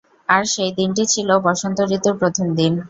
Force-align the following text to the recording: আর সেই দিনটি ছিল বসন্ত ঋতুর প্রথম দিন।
আর 0.29 0.43
সেই 0.53 0.71
দিনটি 0.77 1.03
ছিল 1.13 1.29
বসন্ত 1.45 1.77
ঋতুর 1.95 2.15
প্রথম 2.21 2.47
দিন। 2.57 2.73